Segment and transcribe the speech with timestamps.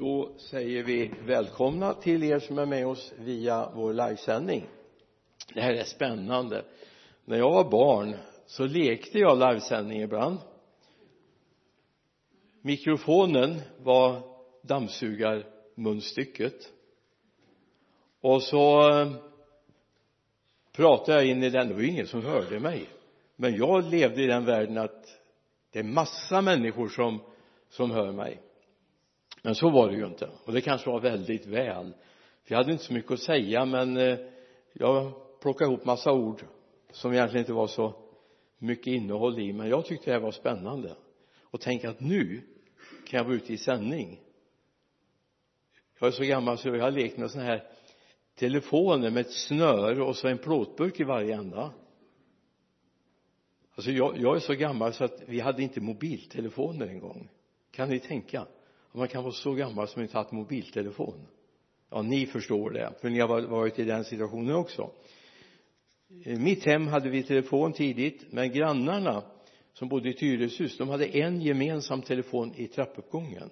[0.00, 4.66] då säger vi välkomna till er som är med oss via vår livesändning.
[5.54, 6.64] Det här är spännande.
[7.24, 8.16] När jag var barn
[8.46, 10.38] så lekte jag livesändning ibland.
[12.62, 14.22] Mikrofonen var
[14.62, 16.72] dammsugarmunstycket.
[18.20, 19.12] Och så eh,
[20.72, 21.68] pratade jag in i den.
[21.68, 22.88] Det var ju ingen som hörde mig.
[23.36, 25.20] Men jag levde i den världen att
[25.72, 27.20] det är massa människor som
[27.68, 28.40] som hör mig
[29.42, 30.30] men så var det ju inte.
[30.44, 31.94] Och det kanske var väldigt väl.
[32.42, 34.18] För jag hade inte så mycket att säga men eh,
[34.72, 36.42] jag plockade ihop massa ord
[36.92, 37.94] som egentligen inte var så
[38.58, 40.96] mycket innehåll i men jag tyckte det här var spännande.
[41.42, 42.42] Och tänk att nu
[43.06, 44.20] kan jag vara ute i sändning.
[45.98, 47.62] Jag är så gammal så jag har lekt med sådana här
[48.34, 51.72] telefoner med ett snöre och så en plåtburk i varje ända.
[53.74, 57.28] Alltså jag, jag är så gammal så att vi hade inte mobiltelefoner en gång.
[57.70, 58.46] Kan ni tänka?
[58.92, 61.26] Man kan vara så gammal som inte haft mobiltelefon.
[61.90, 64.90] Ja ni förstår det för ni har varit i den situationen också.
[66.24, 69.22] I mitt hem hade vi telefon tidigt men grannarna
[69.72, 73.50] som bodde i Tyreshus de hade en gemensam telefon i trappuppgången.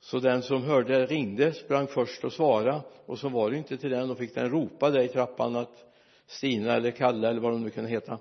[0.00, 3.90] Så den som hörde ringde sprang först och svarade och så var det inte till
[3.90, 4.10] den.
[4.10, 5.84] Och fick den ropa där i trappan att
[6.26, 8.18] Stina eller Kalle eller vad de nu kunde heta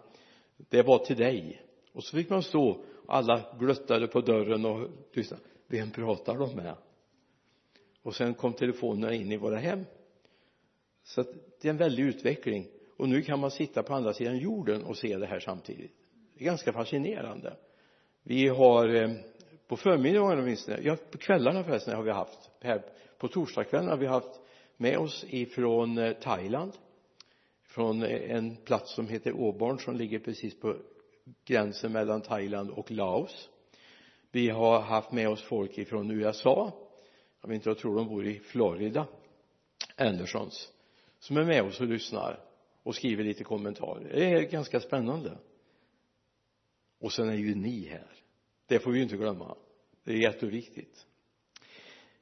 [0.70, 1.62] det var till dig.
[1.94, 6.76] Och så fick man stå alla gluttade på dörren och lyssnade vem pratar de med?
[8.02, 9.86] Och sen kom telefonerna in i våra hem.
[11.04, 11.28] Så att
[11.62, 12.68] det är en väldig utveckling.
[12.98, 15.92] Och nu kan man sitta på andra sidan jorden och se det här samtidigt.
[16.34, 17.58] Det är ganska fascinerande.
[18.24, 19.12] Vi har eh,
[19.68, 22.82] på förmiddagen åtminstone ja på kvällarna förresten har vi haft här
[23.18, 24.40] på torsdagskvällen har vi haft
[24.78, 26.72] med oss ifrån eh, Thailand.
[27.64, 30.76] Från eh, en plats som heter Åborn som ligger precis på
[31.46, 33.50] gränsen mellan Thailand och Laos
[34.34, 36.72] vi har haft med oss folk ifrån USA
[37.42, 39.08] jag vet inte jag tror de bor i Florida
[39.96, 40.72] Andersons
[41.20, 42.40] som är med oss och lyssnar
[42.84, 44.14] och skriver lite kommentarer.
[44.14, 45.38] Det är ganska spännande.
[47.00, 48.08] Och sen är ju ni här.
[48.68, 49.56] Det får vi ju inte glömma.
[50.04, 51.06] Det är jätteviktigt.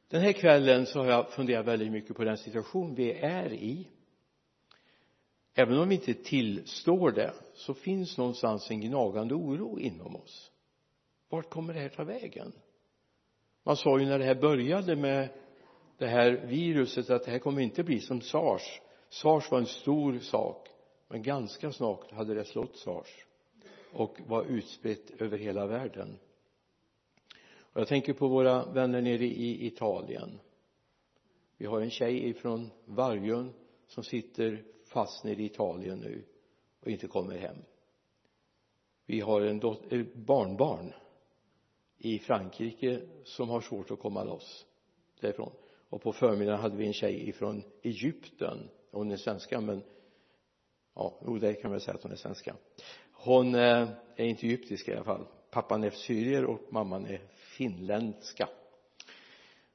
[0.07, 3.87] Den här kvällen så har jag funderat väldigt mycket på den situation vi är i.
[5.53, 10.50] Även om vi inte tillstår det så finns någonstans en gnagande oro inom oss
[11.31, 12.51] vart kommer det här ta vägen?
[13.63, 15.29] Man sa ju när det här började med
[15.97, 18.81] det här viruset att det här kommer inte bli som sars.
[19.09, 20.67] Sars var en stor sak
[21.07, 23.25] men ganska snart hade det slått sars
[23.93, 26.19] och var utspritt över hela världen.
[27.73, 30.39] Och jag tänker på våra vänner nere i Italien.
[31.57, 33.53] Vi har en tjej ifrån Vargön
[33.87, 36.23] som sitter fast nere i Italien nu
[36.79, 37.57] och inte kommer hem.
[39.05, 40.93] Vi har en dot- eh, barnbarn
[42.01, 44.65] i Frankrike som har svårt att komma loss
[45.19, 45.51] därifrån.
[45.89, 48.69] Och på förmiddagen hade vi en tjej ifrån Egypten.
[48.91, 49.83] Hon är svenska men
[50.95, 52.55] ja, jo det kan man säga att hon är svenska.
[53.11, 55.25] Hon eh, är inte egyptisk i alla fall.
[55.51, 58.49] Pappan är syrier och mamman är finländska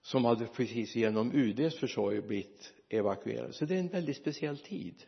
[0.03, 3.55] som hade precis genom UDs försorg blivit evakuerad.
[3.55, 5.03] så det är en väldigt speciell tid.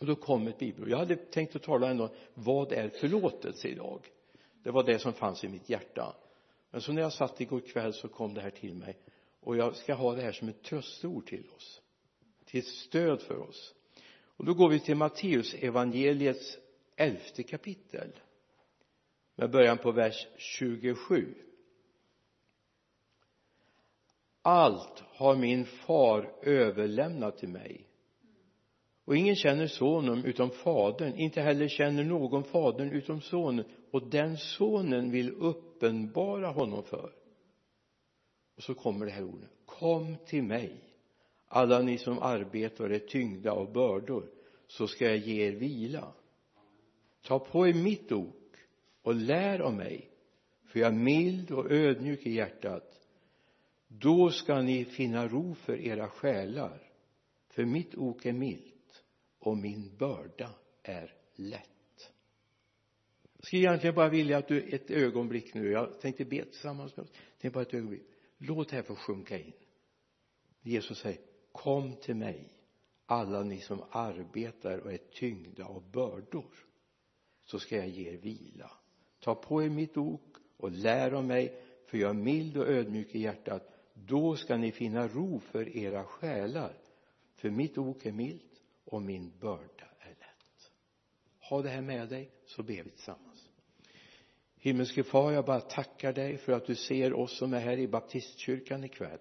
[0.00, 0.88] Och då kom ett bibelord.
[0.88, 4.06] Jag hade tänkt att tala ändå vad är förlåtelse idag?
[4.68, 6.16] Det var det som fanns i mitt hjärta.
[6.70, 8.98] Men så när jag satt igår kväll så kom det här till mig.
[9.40, 11.82] Och jag ska ha det här som ett tröstord till oss.
[12.44, 13.74] Till ett stöd för oss.
[14.36, 16.58] Och då går vi till Matteus evangeliets
[16.96, 18.12] elfte kapitel.
[19.34, 21.34] Med början på vers 27
[24.42, 27.88] allt har min far överlämnat till mig.
[29.04, 31.14] Och ingen känner sonen utom fadern.
[31.14, 37.12] Inte heller känner någon fadern utom sonen och den sonen vill uppenbara honom för.
[38.56, 39.50] Och så kommer det här ordet.
[39.66, 40.88] Kom till mig
[41.48, 44.30] alla ni som arbetar och är tyngda av bördor
[44.66, 46.12] så ska jag ge er vila.
[47.22, 48.56] Ta på er mitt ok
[49.02, 50.10] och lär av mig
[50.64, 52.94] för jag är mild och ödmjuk i hjärtat.
[53.88, 56.88] Då ska ni finna ro för era själar
[57.48, 59.04] för mitt ok är milt
[59.38, 60.50] och min börda
[60.82, 61.77] är lätt
[63.38, 67.04] jag skulle egentligen bara vilja att du ett ögonblick nu jag tänkte be tillsammans med
[67.04, 68.02] oss tänk bara ett ögonblick.
[68.38, 69.52] Låt det här få sjunka in.
[70.62, 71.20] Jesus säger
[71.52, 72.52] kom till mig
[73.06, 76.54] alla ni som arbetar och är tyngda av bördor
[77.44, 78.70] så ska jag ge er vila.
[79.20, 83.14] Ta på er mitt ok och lär av mig för jag är mild och ödmjuk
[83.14, 83.68] i hjärtat.
[83.94, 86.72] Då ska ni finna ro för era själar
[87.34, 90.70] för mitt ok är milt och min börda är lätt.
[91.40, 93.27] Ha det här med dig så ber vi tillsammans
[94.60, 97.88] himmelske far jag bara tackar dig för att du ser oss som är här i
[97.88, 99.20] baptistkyrkan ikväll.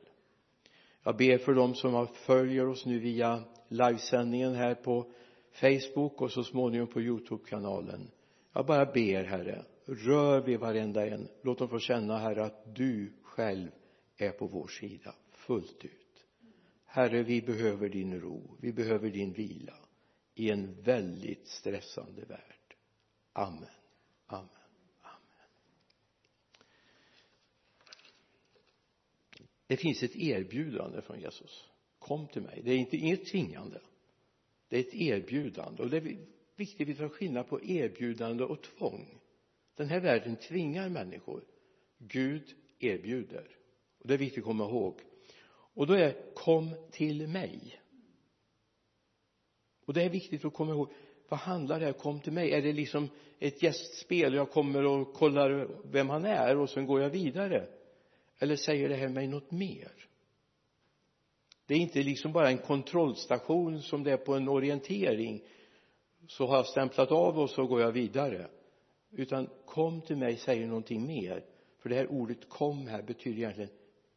[1.03, 5.11] Jag ber för dem som följer oss nu via livesändningen här på
[5.51, 8.11] Facebook och så småningom på Youtube-kanalen.
[8.53, 11.27] Jag bara ber herre rör vid varenda en.
[11.41, 13.71] Låt dem få känna herre att du själv
[14.17, 16.25] är på vår sida fullt ut.
[16.85, 18.57] Herre vi behöver din ro.
[18.61, 19.77] Vi behöver din vila
[20.35, 22.75] i en väldigt stressande värld.
[23.33, 23.69] Amen.
[24.27, 24.56] Amen.
[29.67, 31.69] Det finns ett erbjudande från Jesus.
[31.99, 32.61] Kom till mig.
[32.63, 33.81] Det är inte inget tvingande.
[34.69, 35.83] Det är ett erbjudande.
[35.83, 36.17] Och det är
[36.55, 39.19] viktigt att vi tar skillnad på erbjudande och tvång.
[39.75, 41.43] Den här världen tvingar människor.
[41.97, 42.43] Gud
[42.79, 43.47] erbjuder.
[43.99, 45.01] Och det är viktigt att komma ihåg.
[45.73, 47.79] Och då är kom till mig.
[49.85, 50.91] Och det är viktigt att komma ihåg.
[51.29, 52.51] Vad handlar det här kom till mig?
[52.51, 53.09] Är det liksom
[53.39, 54.33] ett gästspel?
[54.33, 57.67] Jag kommer och kollar vem han är och sen går jag vidare
[58.39, 59.91] eller säger det här mig något mer?
[61.65, 65.43] Det är inte liksom bara en kontrollstation som det är på en orientering.
[66.27, 68.47] Så har jag stämplat av och så går jag vidare.
[69.11, 71.45] Utan kom till mig säger någonting mer.
[71.79, 73.69] För det här ordet kom här betyder egentligen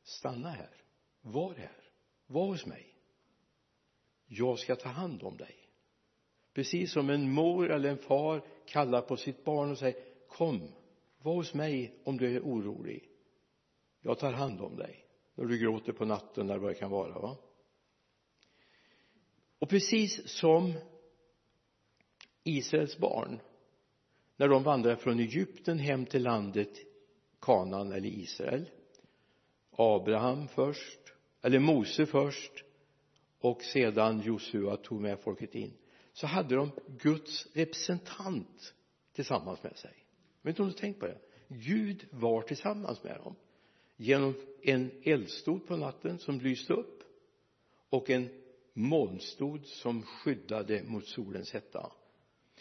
[0.02, 0.70] stanna här.
[1.22, 1.76] Var här.
[2.26, 2.86] Var hos mig.
[4.26, 5.54] Jag ska ta hand om dig.
[6.54, 10.72] Precis som en mor eller en far kallar på sitt barn och säger kom
[11.22, 13.09] var hos mig om du är orolig
[14.02, 15.04] jag tar hand om dig
[15.34, 17.36] när du gråter på natten eller vad det kan vara va?
[19.58, 20.72] Och precis som
[22.44, 23.40] Israels barn
[24.36, 26.70] när de vandrade från Egypten hem till landet
[27.40, 28.70] Kanan eller Israel
[29.70, 31.00] Abraham först
[31.42, 32.64] eller Mose först
[33.38, 35.72] och sedan Josua tog med folket in
[36.12, 38.74] så hade de Guds representant
[39.12, 39.94] tillsammans med sig.
[40.42, 41.18] Men inte om du tänkt på det?
[41.48, 43.36] Gud var tillsammans med dem
[44.00, 47.02] genom en eldstod på natten som lyste upp
[47.90, 48.28] och en
[48.72, 51.92] molnstod som skyddade mot solens hetta.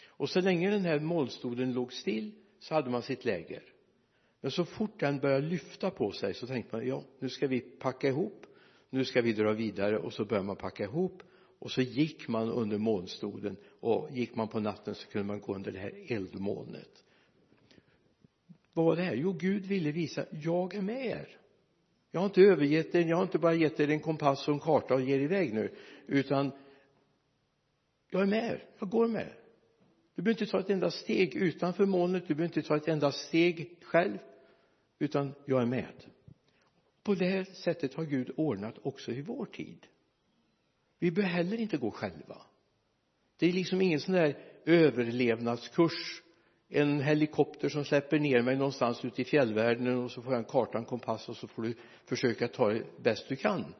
[0.06, 3.62] Och så länge den här molnstoden låg still så hade man sitt läger.
[4.40, 7.60] Men så fort den började lyfta på sig så tänkte man ja nu ska vi
[7.60, 8.46] packa ihop
[8.90, 11.22] nu ska vi dra vidare och så började man packa ihop.
[11.58, 15.54] Och så gick man under molnstoden och gick man på natten så kunde man gå
[15.54, 17.04] under det här eldmolnet
[18.72, 21.36] vad var det här jo Gud ville visa jag är med er.
[22.10, 24.60] Jag har inte övergett er jag har inte bara gett er en kompass och en
[24.60, 25.74] karta och ger iväg nu
[26.06, 26.52] utan
[28.10, 29.36] jag är med er jag går med er.
[30.14, 33.12] Du behöver inte ta ett enda steg utanför molnet du behöver inte ta ett enda
[33.12, 34.18] steg själv
[34.98, 36.04] utan jag är med.
[37.02, 39.86] På det här sättet har Gud ordnat också i vår tid.
[40.98, 42.42] Vi behöver heller inte gå själva.
[43.38, 46.22] Det är liksom ingen sån där överlevnadskurs
[46.72, 50.44] en helikopter som släpper ner mig någonstans ute i fjällvärlden och så får jag en
[50.44, 51.74] karta, en kompass och så får du
[52.04, 53.74] försöka ta det bäst du kan.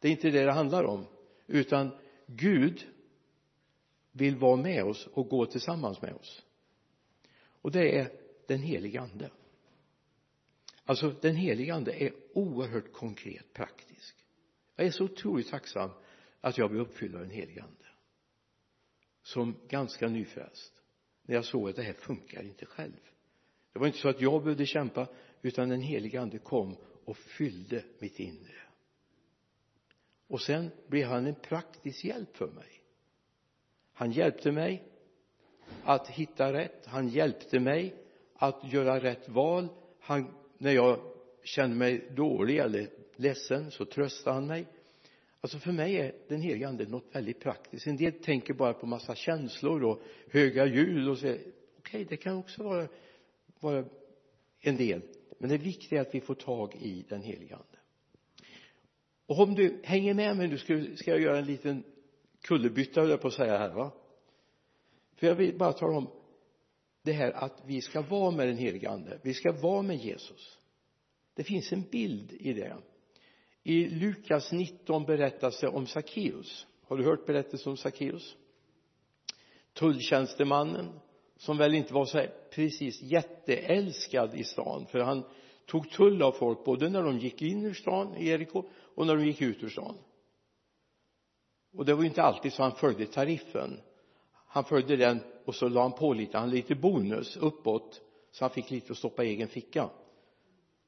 [0.00, 1.06] Det är inte det det handlar om
[1.46, 1.90] utan
[2.26, 2.86] Gud
[4.12, 6.42] vill vara med oss och gå tillsammans med oss.
[7.62, 8.12] Och det är
[8.46, 9.30] den helige ande.
[10.84, 14.16] Alltså den helige ande är oerhört konkret praktisk.
[14.76, 15.90] Jag är så otroligt tacksam
[16.40, 17.86] att jag blev uppfylld av den helige ande
[19.22, 20.75] som ganska nyfrälst
[21.26, 23.00] när jag såg att det här funkar inte själv.
[23.72, 25.08] Det var inte så att jag behövde kämpa
[25.42, 28.60] utan den helige ande kom och fyllde mitt inre.
[30.28, 32.82] Och sen blev han en praktisk hjälp för mig.
[33.92, 34.82] Han hjälpte mig
[35.84, 36.86] att hitta rätt.
[36.86, 37.94] Han hjälpte mig
[38.34, 39.68] att göra rätt val.
[40.00, 41.00] Han, när jag
[41.42, 44.66] kände mig dålig eller ledsen så tröstade han mig
[45.46, 47.86] alltså för mig är den helige ande något väldigt praktiskt.
[47.86, 52.16] En del tänker bara på massa känslor och höga ljud och säger okej okay, det
[52.16, 52.88] kan också vara,
[53.60, 53.84] vara
[54.60, 55.02] en del.
[55.38, 57.78] Men det viktiga är att vi får tag i den helige ande.
[59.26, 61.84] Och om du hänger med mig nu ska, ska jag göra en liten
[62.42, 63.92] kullerbytta höll jag på att säga här va?
[65.14, 66.08] För jag vill bara tala om
[67.02, 69.18] det här att vi ska vara med den helige ande.
[69.22, 70.58] Vi ska vara med Jesus.
[71.34, 72.76] Det finns en bild i det
[73.66, 78.36] i Lukas 19 berättas det om Sackeus har du hört berättelsen om Sackeus
[79.72, 81.00] tulltjänstemannen
[81.36, 85.24] som väl inte var så här precis jätteälskad i stan för han
[85.66, 89.16] tog tull av folk både när de gick in ur stan i Jeriko och när
[89.16, 89.94] de gick ut ur stan.
[91.76, 93.80] Och det var ju inte alltid så han följde tariffen.
[94.46, 98.50] Han följde den och så la han på lite, han lite bonus uppåt så han
[98.50, 99.90] fick lite att stoppa i egen ficka.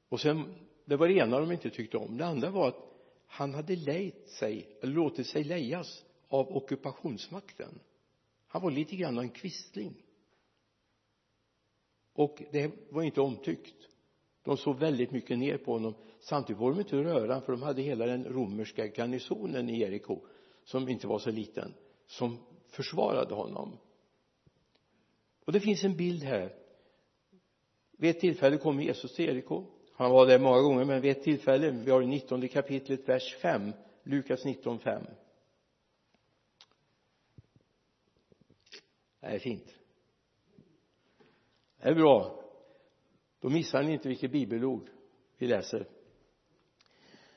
[0.09, 0.55] Och sen
[0.89, 2.17] det var det ena de inte tyckte om.
[2.17, 2.77] Det andra var att
[3.25, 7.79] han hade lejt sig eller låtit sig lejas av ockupationsmakten.
[8.47, 10.05] Han var lite grann av en kvistling.
[12.13, 13.75] Och det var inte omtyckt.
[14.43, 15.93] De såg väldigt mycket ner på honom.
[16.19, 20.21] Samtidigt var de inte röra för de hade hela den romerska garnisonen i Jeriko
[20.63, 21.73] som inte var så liten
[22.07, 23.77] som försvarade honom.
[25.45, 26.55] Och det finns en bild här.
[27.91, 31.23] Vid ett tillfälle kommer Jesus till Jeriko han var där många gånger men vid ett
[31.23, 35.03] tillfälle vi har det 19 kapitlet vers 5 Lukas 19 5
[39.21, 39.75] det är fint.
[41.81, 42.43] Det är bra.
[43.39, 44.89] Då missar ni inte vilket bibelord
[45.37, 45.87] vi läser.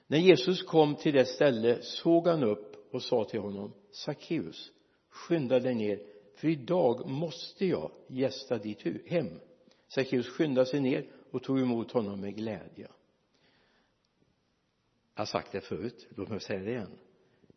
[0.07, 4.73] När Jesus kom till det ställe såg han upp och sa till honom Sackeus
[5.09, 6.01] skynda dig ner
[6.35, 9.41] för idag måste jag gästa ditt hem.
[9.89, 12.89] Sackeus skyndade sig ner och tog emot honom med glädje.
[15.15, 16.99] Jag har sagt det förut låt mig säga det igen.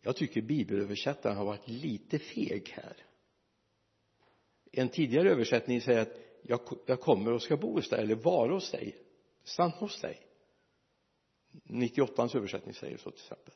[0.01, 2.95] Jag tycker bibelöversättaren har varit lite feg här.
[4.71, 8.53] En tidigare översättning säger att jag, jag kommer och ska bo hos dig eller vara
[8.53, 9.05] hos dig
[9.45, 10.19] stanna hos dig.
[11.63, 13.53] 98 översättning säger så till exempel.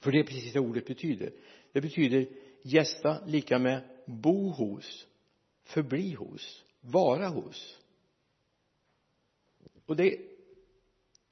[0.00, 1.32] För det är precis det ordet betyder.
[1.72, 2.28] Det betyder
[2.62, 5.06] gästa lika med bo hos
[5.62, 7.78] förbli hos vara hos
[9.86, 10.18] och det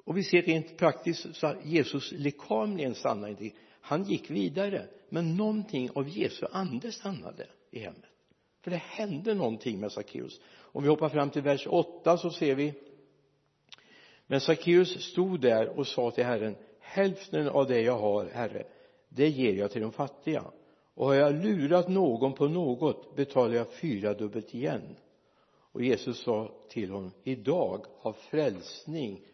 [0.05, 5.37] och vi ser rent praktiskt så att Jesus lekamligen stannade inte han gick vidare men
[5.37, 8.11] någonting av Jesu ande stannade i hemmet.
[8.63, 10.41] För det hände någonting med Sackeus.
[10.57, 12.75] Om vi hoppar fram till vers 8 så ser vi
[14.27, 18.67] men Sackeus stod där och sa till Herren hälften av det jag har herre
[19.09, 20.45] det ger jag till de fattiga.
[20.95, 24.97] Och har jag lurat någon på något betalar jag fyra dubbelt igen
[25.75, 29.27] och Jesus sa till honom idag har frälsning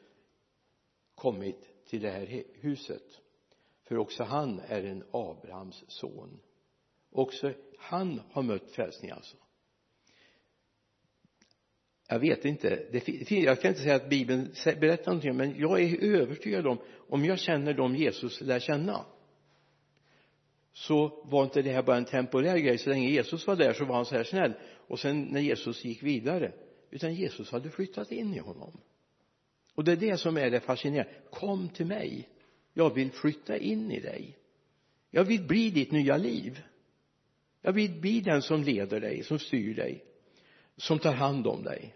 [1.15, 3.21] kommit till det här huset.
[3.83, 6.41] För också han är en Abrahams son.
[7.11, 9.37] Också han har mött frälsning alltså.
[12.09, 16.05] Jag vet inte det, jag kan inte säga att bibeln berättar någonting men jag är
[16.05, 16.79] övertygad om
[17.09, 19.05] om jag känner dem Jesus lär känna
[20.91, 22.79] så var inte det här bara en temporär grej.
[22.79, 24.53] Så länge Jesus var där så var han så här snäll.
[24.63, 26.53] Och sen när Jesus gick vidare
[26.91, 28.81] utan Jesus hade flyttat in i honom.
[29.75, 31.13] Och det är det som är det fascinerande.
[31.31, 32.29] Kom till mig.
[32.75, 34.37] Jag vill flytta in i dig.
[35.11, 36.63] Jag vill bli ditt nya liv.
[37.63, 40.05] Jag vill bli den som leder dig, som styr dig
[40.77, 41.95] som tar hand om dig.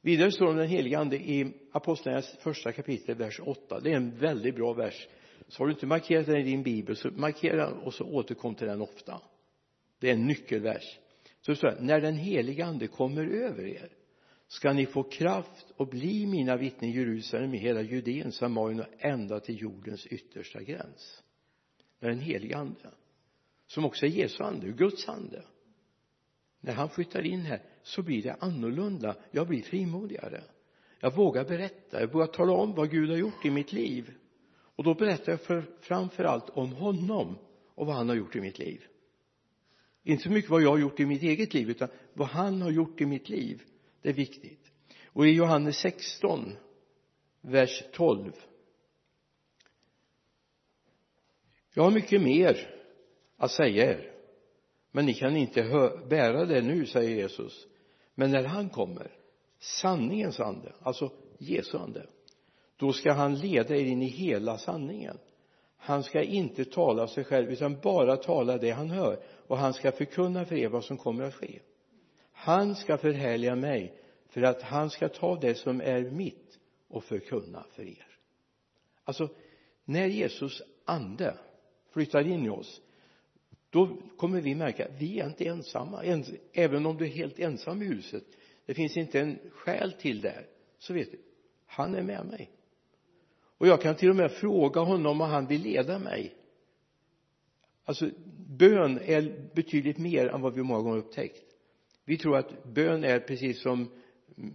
[0.00, 3.96] Vidare står det om den helige ande i apostlagärningarnas första kapitel vers 8 det är
[3.96, 5.08] en väldigt bra vers
[5.48, 8.66] så har du inte markerat den i din bibel så markera och så återkom till
[8.66, 9.20] den ofta.
[9.98, 10.98] Det är en nyckelvers.
[11.40, 13.88] Så det står när den helige ande kommer över er
[14.46, 18.86] ska ni få kraft och bli mina vittnen i Jerusalem i hela Judeen, Samarien och
[18.98, 21.22] ända till jordens yttersta gräns.
[22.00, 22.90] När den helige ande
[23.66, 25.42] som också är Jesu ande, Guds ande.
[26.60, 29.16] När han flyttar in här så blir det annorlunda.
[29.30, 30.42] Jag blir frimodigare.
[31.00, 34.14] Jag vågar berätta, jag vågar tala om vad Gud har gjort i mitt liv
[34.80, 37.38] och då berättar jag för, framför allt om honom
[37.74, 38.84] och vad han har gjort i mitt liv.
[40.02, 42.70] Inte så mycket vad jag har gjort i mitt eget liv utan vad han har
[42.70, 43.62] gjort i mitt liv
[44.02, 44.72] det är viktigt.
[45.06, 46.56] Och i Johannes 16
[47.40, 48.32] vers 12
[51.74, 52.74] jag har mycket mer
[53.36, 54.12] att säga er
[54.90, 55.62] men ni kan inte
[56.08, 57.66] bära det nu säger Jesus.
[58.14, 59.16] Men när han kommer
[59.58, 62.06] sanningens ande alltså Jesu ande
[62.80, 65.18] då ska han leda er in i hela sanningen.
[65.76, 69.22] Han ska inte tala sig själv utan bara tala det han hör.
[69.46, 71.58] Och han ska förkunna för er vad som kommer att ske.
[72.32, 73.94] Han ska förhärliga mig
[74.28, 76.58] för att han ska ta det som är mitt
[76.88, 78.06] och förkunna för er.
[79.04, 79.28] Alltså
[79.84, 81.34] när Jesus ande
[81.92, 82.80] flyttar in i oss
[83.70, 86.22] då kommer vi märka att vi är inte ensamma.
[86.52, 88.24] Även om du är helt ensam i huset
[88.66, 90.46] det finns inte en själ till där
[90.78, 91.18] så vet du
[91.66, 92.50] han är med mig
[93.60, 96.34] och jag kan till och med fråga honom om han vill leda mig.
[97.84, 98.10] Alltså
[98.48, 101.42] bön är betydligt mer än vad vi många gånger upptäckt.
[102.04, 103.88] Vi tror att bön är precis som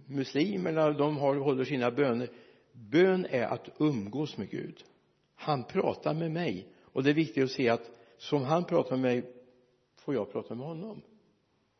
[0.06, 2.30] muslimerna de har, håller sina böner.
[2.72, 4.84] Bön är att umgås med Gud.
[5.34, 6.66] Han pratar med mig.
[6.82, 9.32] Och det är viktigt att se att som han pratar med mig
[9.96, 11.02] får jag prata med honom.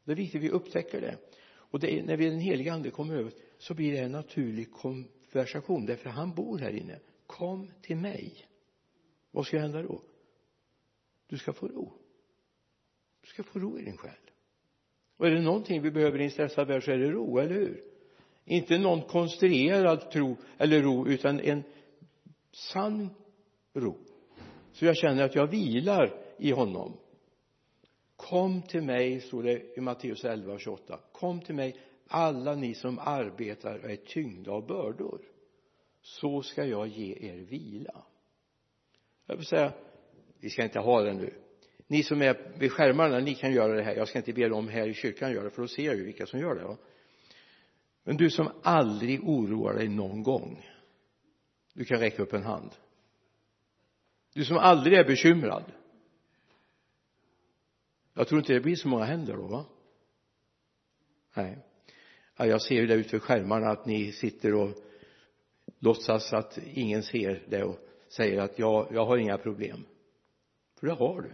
[0.05, 1.17] Det är viktigt att vi upptäcker det.
[1.49, 4.73] Och det är, när vi den helige ande kommer över så blir det en naturlig
[4.73, 5.87] konversation.
[5.87, 8.47] Därför han bor här inne kom till mig.
[9.31, 10.03] Vad ska hända då?
[11.27, 11.93] Du ska få ro.
[13.21, 14.13] Du ska få ro i din själ.
[15.17, 17.55] Och är det någonting vi behöver i en stressad värld så är det ro, eller
[17.55, 17.85] hur?
[18.45, 21.63] Inte någon konstruerad tro eller ro utan en
[22.53, 23.11] sann
[23.73, 23.99] ro.
[24.73, 26.93] Så jag känner att jag vilar i honom.
[28.17, 31.77] Kom till mig, står det i Matteus 11 och 28 kom till mig
[32.09, 35.21] alla ni som arbetar och är tyngda av bördor
[36.07, 38.05] så ska jag ge er vila.
[39.27, 39.73] Jag vill säga
[40.41, 41.35] vi ska inte ha det nu.
[41.87, 43.97] Ni som är vid skärmarna ni kan göra det här.
[43.97, 46.05] Jag ska inte be dem här i kyrkan göra det för då ser jag ju
[46.05, 46.77] vilka som gör det va?
[48.05, 50.67] Men du som aldrig oroar dig någon gång
[51.73, 52.71] du kan räcka upp en hand.
[54.35, 55.73] Du som aldrig är bekymrad.
[58.15, 59.65] Jag tror inte det blir så många händer då va?
[61.35, 61.59] Nej.
[62.37, 64.87] Ja, jag ser ju där ute vid skärmarna att ni sitter och
[65.87, 67.79] låtsas att ingen ser det och
[68.09, 69.85] säger att jag, jag har inga problem.
[70.75, 71.33] För det har du.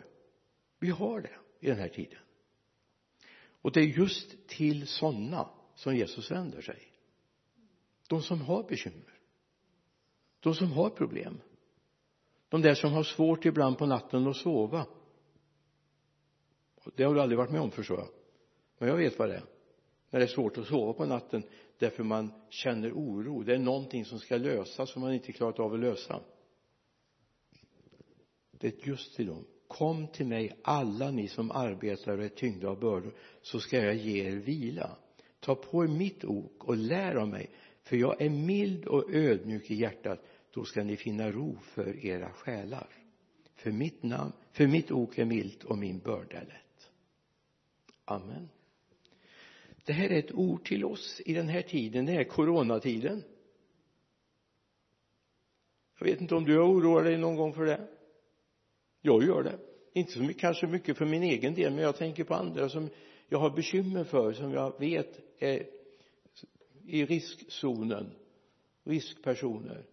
[0.78, 2.18] Vi har det i den här tiden.
[3.62, 6.78] Och det är just till sådana som Jesus vänder sig.
[8.08, 9.18] De som har bekymmer.
[10.40, 11.40] De som har problem.
[12.48, 14.86] De där som har svårt ibland på natten att sova.
[16.96, 18.08] Det har du aldrig varit med om förstår jag.
[18.78, 19.44] Men jag vet vad det är.
[20.10, 21.42] När det är svårt att sova på natten
[21.78, 23.42] därför man känner oro.
[23.42, 26.20] Det är någonting som ska lösas som man inte klarat av att lösa.
[28.50, 29.44] Det är just till dem.
[29.68, 33.94] Kom till mig alla ni som arbetar och är tyngda av bördor så ska jag
[33.94, 34.96] ge er vila.
[35.40, 37.50] Ta på er mitt ok och lär av mig
[37.82, 40.20] för jag är mild och ödmjuk i hjärtat.
[40.50, 42.88] Då ska ni finna ro för era själar.
[43.54, 46.90] För mitt namn för mitt ok är milt och min börda är lätt.
[48.04, 48.48] Amen
[49.84, 53.22] det här är ett ord till oss i den här tiden det är coronatiden.
[55.98, 57.88] Jag vet inte om du har oroat dig någon gång för det?
[59.00, 59.58] Jag gör det.
[59.92, 62.88] Inte så mycket, kanske mycket för min egen del men jag tänker på andra som
[63.28, 65.66] jag har bekymmer för som jag vet är
[66.86, 68.10] i riskzonen
[68.84, 69.84] riskpersoner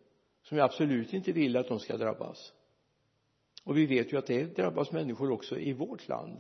[0.42, 2.54] som jag absolut inte vill att de ska drabbas.
[3.64, 6.40] Och vi vet ju att det drabbas människor också i vårt land.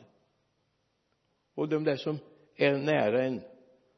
[1.55, 2.19] Och de där som
[2.59, 3.41] är nära en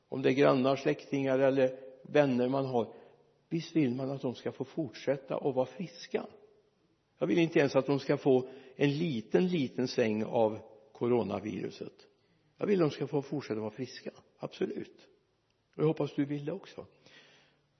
[0.09, 2.93] om det är grannar, släktingar eller vänner man har
[3.50, 6.25] visst vill man att de ska få fortsätta att vara friska?
[7.17, 10.59] Jag vill inte ens att de ska få en liten liten sväng av
[10.91, 11.93] coronaviruset.
[12.57, 15.07] Jag vill att de ska få fortsätta vara friska absolut.
[15.75, 16.85] Och jag hoppas du vill det också.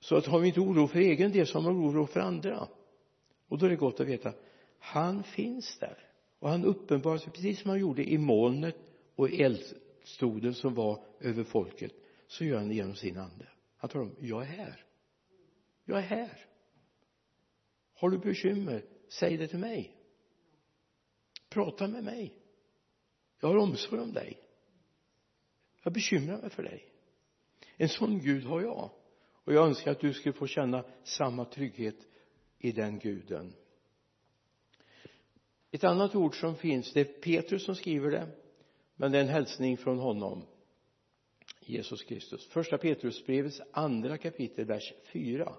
[0.00, 2.68] Så att har vi inte oro för egen del så har man oro för andra.
[3.48, 4.32] Och då är det gott att veta
[4.78, 5.98] han finns där.
[6.38, 8.76] Och han uppenbarar sig precis som han gjorde i molnet
[9.16, 9.42] och i
[10.02, 11.92] eldstoden som var över folket
[12.26, 13.48] så gör han det genom sin ande.
[13.76, 14.84] Han talar om jag är här.
[15.84, 16.46] Jag är här.
[17.94, 18.84] Har du bekymmer?
[19.08, 19.96] Säg det till mig.
[21.48, 22.34] Prata med mig.
[23.40, 24.38] Jag har omsorg om dig.
[25.82, 26.92] Jag bekymrar mig för dig.
[27.76, 28.90] En sån Gud har jag.
[29.44, 31.96] Och jag önskar att du skulle få känna samma trygghet
[32.58, 33.54] i den guden.
[35.70, 38.41] Ett annat ord som finns det är Petrus som skriver det
[38.96, 40.46] men det är en hälsning från honom
[41.60, 42.46] Jesus Kristus.
[42.46, 45.54] Första Petrusbrevets andra kapitel vers 4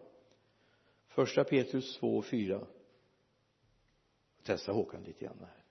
[1.08, 2.68] första Petrus 2 och 4
[4.44, 5.64] testa Håkan lite grann här.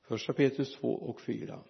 [0.00, 1.60] Första Petrus 2 och 4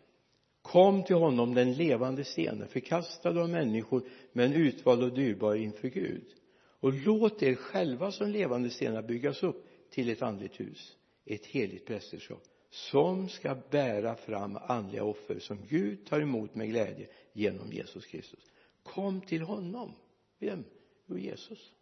[0.62, 6.34] kom till honom den levande stenen förkastad av människor men utvald och dyrbar inför Gud.
[6.80, 11.86] Och låt er själva som levande stenar byggas upp till ett andligt hus ett heligt
[11.86, 18.06] prästerskap som ska bära fram andliga offer som Gud tar emot med glädje genom Jesus
[18.06, 18.50] Kristus.
[18.82, 19.92] Kom till honom.
[20.38, 20.64] Vem?
[21.06, 21.72] jo Jesus.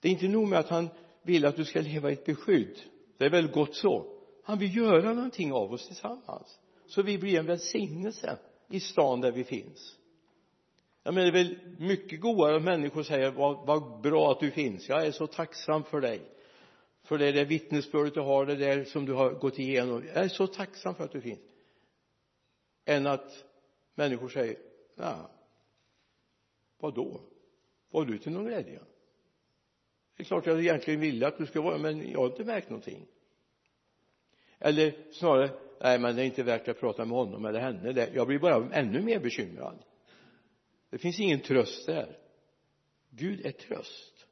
[0.00, 0.88] Det är inte nog med att han
[1.22, 2.80] vill att du ska leva i ett beskydd.
[3.18, 4.06] Det är väl gott så.
[4.44, 6.60] Han vill göra någonting av oss tillsammans.
[6.86, 9.96] Så vi blir en välsignelse i stan där vi finns.
[11.02, 14.50] Jag menar det är väl mycket godare om människor säger vad, vad bra att du
[14.50, 14.88] finns.
[14.88, 16.22] Jag är så tacksam för dig
[17.04, 20.04] för det där vittnesbördet du har det där som du har gått igenom.
[20.06, 21.40] Jag är så tacksam för att du finns.
[22.84, 23.44] Än att
[23.94, 24.56] människor säger
[24.96, 25.30] ja
[26.78, 27.20] vad då
[27.90, 28.80] var du till någon glädje?
[30.16, 32.70] Det är klart jag egentligen ville att du skulle vara men jag har inte märkt
[32.70, 33.06] någonting.
[34.58, 38.08] Eller snarare nej men det är inte värt att prata med honom eller henne.
[38.14, 39.84] Jag blir bara ännu mer bekymrad.
[40.90, 42.18] Det finns ingen tröst där.
[43.10, 44.26] Gud är tröst.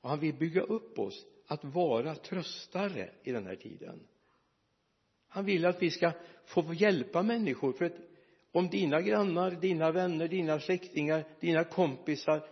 [0.00, 4.00] Och han vill bygga upp oss att vara tröstare i den här tiden.
[5.28, 6.12] Han vill att vi ska
[6.44, 7.96] få hjälpa människor för att
[8.52, 12.48] om dina grannar, dina vänner, dina släktingar, dina kompisar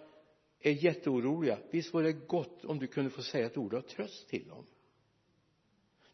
[0.61, 4.29] är jätteoroliga visst vore det gott om du kunde få säga ett ord av tröst
[4.29, 4.67] till dem?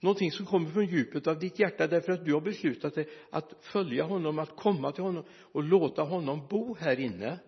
[0.01, 3.55] Någonting som kommer från djupet av ditt hjärta därför att du har beslutat dig att
[3.61, 7.39] följa honom, att komma till honom och låta honom bo här inne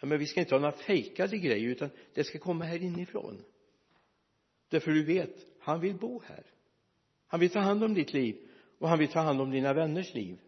[0.00, 3.44] men vi ska inte ha några fejkade grejer utan det ska komma här inifrån.
[4.68, 6.46] Därför du vet han vill bo här.
[7.26, 10.14] Han vill ta hand om ditt liv och han vill ta hand om dina vänners
[10.14, 10.40] liv.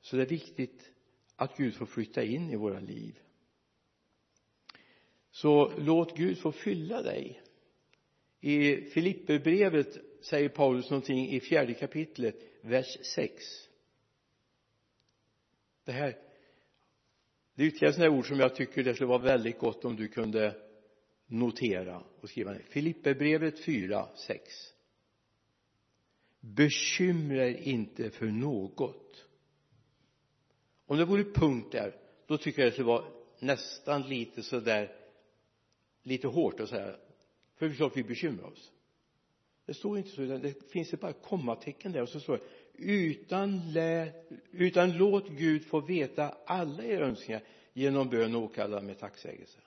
[0.00, 0.90] Så det är viktigt
[1.36, 3.18] att Gud får flytta in i våra liv.
[5.30, 7.42] Så låt Gud få fylla dig.
[8.40, 13.44] I Filipperbrevet säger Paulus någonting i fjärde kapitlet vers 6
[15.84, 16.23] det här
[17.54, 20.08] det är ytterligare sådana ord som jag tycker det skulle vara väldigt gott om du
[20.08, 20.54] kunde
[21.26, 22.62] notera och skriva ner.
[22.68, 24.74] Filipperbrevet 4, 6
[26.44, 29.24] bekymra er inte för något.
[30.86, 33.04] Om det vore punkt där då tycker jag det skulle vara
[33.38, 34.96] nästan lite sådär
[36.02, 36.96] lite hårt att säga
[37.54, 38.72] för det är klart vi bekymrar oss.
[39.66, 42.44] Det står inte så utan det finns ett bara kommatecken där och så står det
[42.78, 44.12] utan, lä,
[44.50, 49.58] utan låt Gud få veta alla era önskningar genom bön och åkallan med tacksägelse.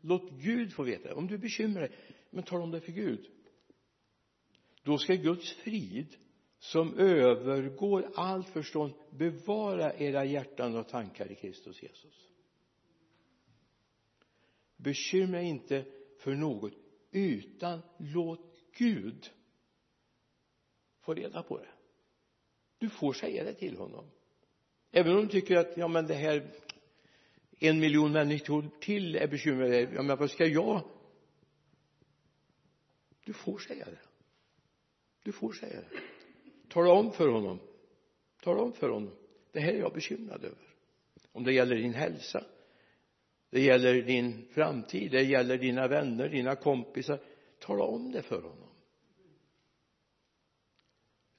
[0.00, 1.14] Låt Gud få veta det.
[1.14, 1.90] Om du bekymrar dig
[2.30, 3.26] men tala om det för Gud.
[4.82, 6.16] Då ska Guds frid
[6.58, 12.28] som övergår allt förstånd bevara era hjärtan och tankar i Kristus Jesus.
[14.76, 15.84] Bekymra inte
[16.18, 16.72] för något
[17.10, 19.30] utan låt Gud
[21.00, 21.68] få reda på det
[22.82, 24.04] du får säga det till honom.
[24.92, 26.50] Även om du tycker att ja men det här
[27.58, 29.80] en miljon människor till är bekymrade.
[29.80, 30.82] Ja men vad ska jag?
[33.24, 33.98] Du får säga det.
[35.22, 36.00] Du får säga det.
[36.68, 37.58] Tala om för honom.
[38.42, 39.16] Tala om för honom.
[39.52, 40.74] Det här är jag bekymrad över.
[41.32, 42.44] Om det gäller din hälsa.
[43.50, 45.10] Det gäller din framtid.
[45.10, 47.20] Det gäller dina vänner dina kompisar.
[47.58, 48.71] Tala om det för honom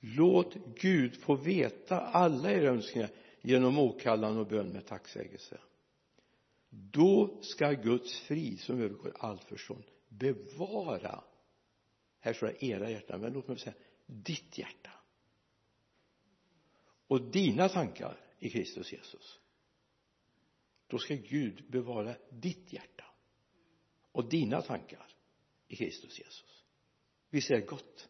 [0.06, 3.10] låt Gud få veta alla era önskningar
[3.42, 5.60] genom åkallan och bön med tacksägelse.
[6.70, 11.24] Då ska Guds frid som övergår allt förstånd bevara
[12.20, 14.92] här står det era hjärtan men låt mig säga ditt hjärta
[17.08, 19.40] och dina tankar i Kristus Jesus.
[20.88, 23.06] Då ska Gud bevara ditt hjärta
[24.12, 25.08] och dina tankar
[25.68, 26.64] i Kristus Jesus.
[27.30, 28.10] Visst är det gott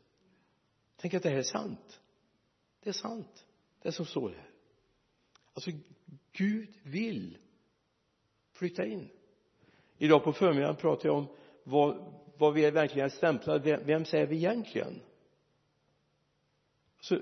[1.03, 2.01] tänk att det här är sant.
[2.83, 3.45] Det är sant
[3.81, 4.49] det som står här.
[5.53, 5.71] Alltså
[6.31, 7.37] Gud vill
[8.51, 9.09] flytta in.
[9.97, 11.27] Idag på förmiddagen pratade jag om
[11.63, 15.01] vad, vad vi är verkligen stämplade vem, vem är vi egentligen?
[16.97, 17.21] Alltså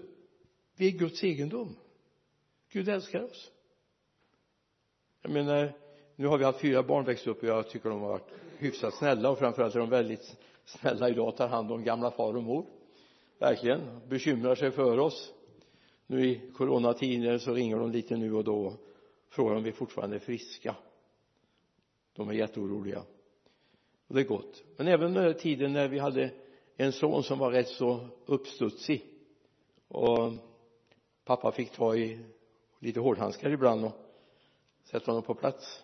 [0.76, 1.76] vi är Guds egendom.
[2.70, 3.52] Gud älskar oss.
[5.22, 5.74] Jag menar
[6.16, 8.94] nu har vi haft fyra barn växt upp och jag tycker de har varit hyfsat
[8.94, 12.81] snälla och framförallt är de väldigt snälla idag tar hand om gamla far och mor
[13.42, 14.10] verkligen.
[14.10, 15.34] Bekymrar sig för oss.
[16.08, 18.74] Nu i coronatider så ringer de lite nu och då och
[19.30, 20.76] frågar om vi fortfarande är friska.
[22.14, 23.04] De är jätteoroliga.
[24.08, 24.64] Och det är gott.
[24.78, 26.32] Men även den tiden när vi hade
[26.78, 29.06] en son som var rätt så uppstudsig
[29.88, 30.34] och
[31.26, 32.20] pappa fick ta i
[32.80, 33.94] lite hårdhandskar ibland och
[34.84, 35.84] sätta honom på plats.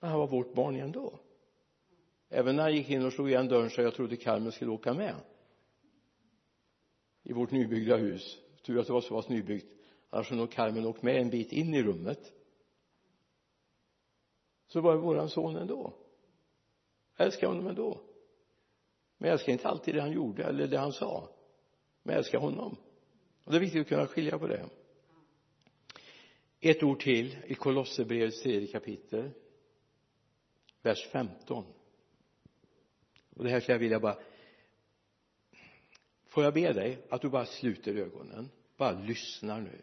[0.00, 1.12] Men han var vårt barn ändå.
[2.28, 4.94] även när han gick in och slog igen dörren så jag trodde Carmen skulle åka
[4.94, 5.14] med
[7.30, 8.38] i vårt nybyggda hus.
[8.62, 9.66] Tur att det var så pass nybyggt.
[10.10, 12.32] Annars hade nog Carmen åkt med en bit in i rummet.
[14.66, 15.94] Så var det våran son ändå.
[17.16, 18.00] Jag älskar honom ändå.
[19.18, 21.28] Men jag älskar inte alltid det han gjorde eller det han sa.
[22.02, 22.76] Men jag älskar honom.
[23.44, 24.68] Och det är viktigt att kunna skilja på det.
[26.60, 29.30] Ett ord till i Kolosserbrevets tredje kapitel
[30.82, 31.64] vers 15
[33.36, 34.18] och det här skulle jag vilja bara
[36.30, 39.82] får jag be dig att du bara sluter ögonen bara lyssnar nu?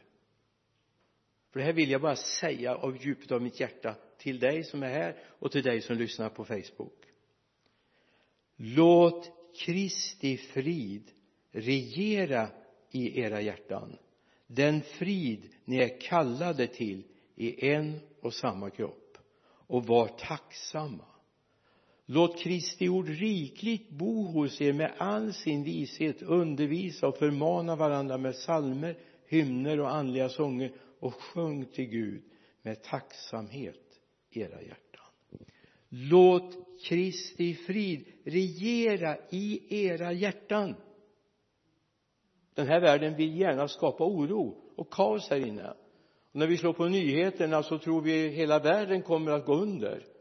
[1.51, 4.83] För det här vill jag bara säga av djupet av mitt hjärta till dig som
[4.83, 7.05] är här och till dig som lyssnar på Facebook.
[8.55, 11.11] Låt Kristi frid
[11.51, 12.49] regera
[12.91, 13.97] i era hjärtan.
[14.47, 17.03] Den frid ni är kallade till
[17.35, 19.17] i en och samma kropp.
[19.67, 21.05] Och var tacksamma
[22.09, 28.17] låt Kristi ord rikligt bo hos er med all sin vishet undervisa och förmana varandra
[28.17, 32.23] med salmer, hymner och andliga sånger och sjung till Gud
[32.61, 33.99] med tacksamhet
[34.31, 35.05] era hjärtan.
[35.89, 40.75] Låt Kristi frid regera i era hjärtan.
[42.53, 45.69] Den här världen vill gärna skapa oro och kaos här inne.
[46.31, 50.16] Och när vi slår på nyheterna så tror vi hela världen kommer att gå under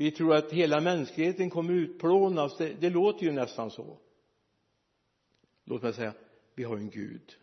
[0.00, 2.56] vi tror att hela mänskligheten kommer utplånas.
[2.56, 3.98] Det, det låter ju nästan så.
[5.64, 6.14] Låt mig säga
[6.54, 7.36] vi har en Gud.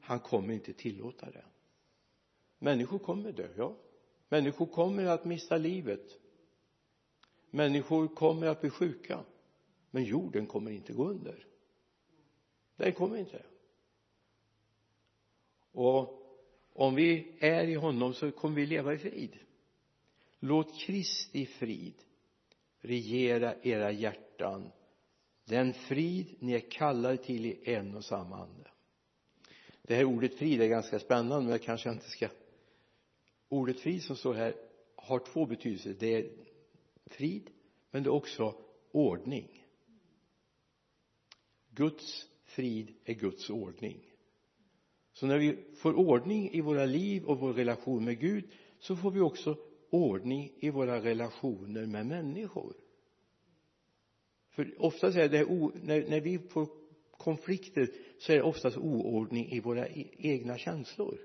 [0.00, 1.44] Han kommer inte tillåta det.
[2.58, 3.76] Människor kommer dö, ja.
[4.28, 6.20] Människor kommer att mista livet.
[7.50, 9.20] Människor kommer att bli sjuka.
[9.90, 11.46] Men jorden kommer inte gå under.
[12.76, 13.42] Den kommer inte.
[15.72, 16.22] Och
[16.72, 19.38] om vi är i honom så kommer vi leva i frid
[20.44, 21.94] låt Kristi frid
[22.80, 24.70] regera era hjärtan.
[25.44, 28.70] Den frid ni är kallade till i en och samma ande.
[29.82, 32.28] Det här ordet frid är ganska spännande men det kanske jag inte ska
[33.48, 34.54] ordet frid som står här
[34.96, 35.96] har två betydelser.
[35.98, 36.30] Det är
[37.06, 37.50] frid
[37.90, 38.54] men det är också
[38.92, 39.64] ordning.
[41.70, 44.10] Guds frid är Guds ordning.
[45.12, 49.10] Så när vi får ordning i våra liv och vår relation med Gud så får
[49.10, 49.56] vi också
[49.94, 52.74] ordning i våra relationer med människor.
[54.50, 55.44] För oftast är det
[55.82, 56.68] när, när vi får
[57.10, 61.18] konflikter så är det oftast oordning i våra e, egna känslor.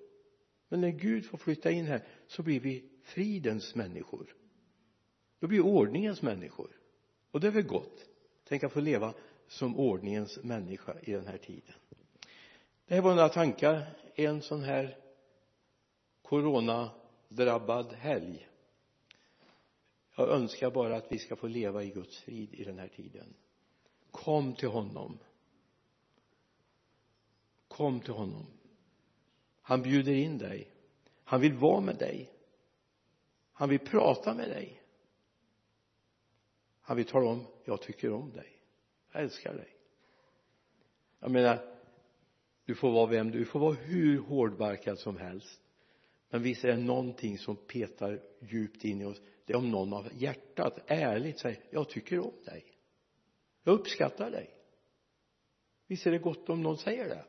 [0.70, 4.36] Men när Gud får flytta in här så blir vi fridens människor.
[5.40, 6.70] Då blir vi ordningens människor.
[7.32, 8.06] Och det är väl gott.
[8.48, 9.14] Tänk att få leva
[9.48, 11.76] som ordningens människa i den här tiden.
[12.88, 13.86] Det här var några tankar.
[14.16, 14.98] En sån här
[16.22, 18.50] coronadrabbad helg
[20.20, 23.34] jag önskar bara att vi ska få leva i Guds frid i den här tiden.
[24.12, 25.20] Kom till honom.
[27.68, 28.46] Kom till honom.
[29.62, 30.72] Han bjuder in dig.
[31.24, 32.32] Han vill vara med dig.
[33.54, 34.82] Han vill prata med dig.
[36.82, 38.62] Han vill tala om jag tycker om dig.
[39.12, 39.76] Jag älskar dig.
[41.20, 41.76] Jag menar
[42.66, 45.62] du får vara vem du du får vara hur hårdbarkad som helst.
[46.30, 49.94] Men visst är det någonting som petar djupt in i oss det är om någon
[49.94, 52.66] av hjärtat ärligt säger jag tycker om dig.
[53.64, 54.50] Jag uppskattar dig.
[55.88, 57.26] Visst är det gott om någon säger det?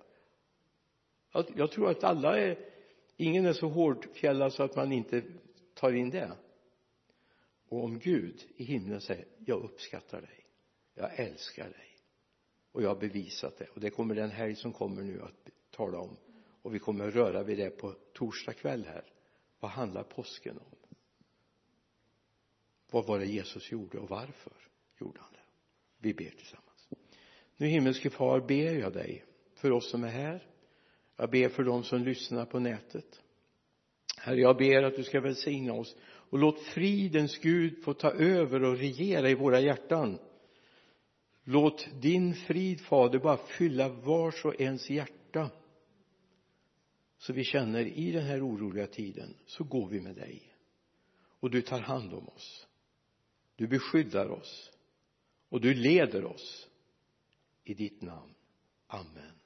[1.56, 2.58] Jag tror att alla är
[3.16, 5.22] ingen är så hårdfjällad så att man inte
[5.74, 6.32] tar in det.
[7.68, 10.46] Och om Gud i himlen säger jag uppskattar dig.
[10.94, 11.96] Jag älskar dig.
[12.72, 13.66] Och jag har bevisat det.
[13.66, 16.16] Och det kommer den helg som kommer nu att tala om.
[16.62, 19.04] Och vi kommer att röra vid det på torsdag kväll här.
[19.60, 20.76] Vad handlar påsken om?
[22.90, 24.52] Vad var det Jesus gjorde och varför
[25.00, 25.40] gjorde han det?
[25.98, 26.88] Vi ber tillsammans.
[27.56, 29.24] Nu himmelske far ber jag dig
[29.54, 30.46] för oss som är här.
[31.16, 33.20] Jag ber för dem som lyssnar på nätet.
[34.16, 38.64] Herre jag ber att du ska välsigna oss och låt fridens Gud få ta över
[38.64, 40.18] och regera i våra hjärtan.
[41.44, 45.50] Låt din frid fader bara fylla vars och ens hjärta.
[47.18, 50.42] Så vi känner i den här oroliga tiden så går vi med dig.
[51.40, 52.66] Och du tar hand om oss
[53.60, 54.70] du beskyddar oss.
[55.48, 56.68] Och du leder oss.
[57.64, 58.34] I ditt namn.
[58.86, 59.39] Amen.